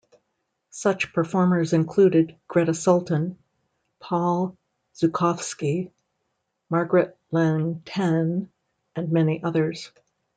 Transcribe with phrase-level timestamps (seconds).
[0.71, 3.37] Such performers included Grete Sultan,
[3.99, 4.57] Paul
[4.95, 5.91] Zukofsky,
[6.71, 8.49] Margaret Leng Tan,
[8.95, 9.91] and many others.